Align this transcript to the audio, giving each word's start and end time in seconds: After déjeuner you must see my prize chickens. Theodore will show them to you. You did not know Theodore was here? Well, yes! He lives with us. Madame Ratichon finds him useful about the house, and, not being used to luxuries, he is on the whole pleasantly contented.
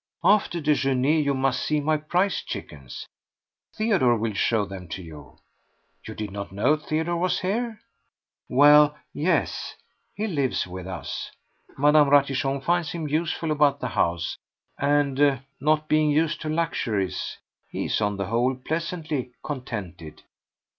After 0.37 0.59
déjeuner 0.59 1.23
you 1.23 1.35
must 1.35 1.63
see 1.63 1.79
my 1.79 1.95
prize 1.95 2.41
chickens. 2.41 3.05
Theodore 3.75 4.17
will 4.17 4.33
show 4.33 4.65
them 4.65 4.87
to 4.87 5.03
you. 5.03 5.37
You 6.07 6.15
did 6.15 6.31
not 6.31 6.51
know 6.51 6.75
Theodore 6.75 7.17
was 7.19 7.41
here? 7.41 7.79
Well, 8.49 8.97
yes! 9.13 9.75
He 10.15 10.25
lives 10.25 10.65
with 10.65 10.87
us. 10.87 11.29
Madame 11.77 12.09
Ratichon 12.09 12.61
finds 12.61 12.93
him 12.93 13.07
useful 13.07 13.51
about 13.51 13.79
the 13.79 13.89
house, 13.89 14.39
and, 14.79 15.41
not 15.59 15.87
being 15.87 16.09
used 16.09 16.41
to 16.41 16.49
luxuries, 16.49 17.37
he 17.69 17.85
is 17.85 18.01
on 18.01 18.17
the 18.17 18.25
whole 18.25 18.55
pleasantly 18.55 19.33
contented. 19.43 20.23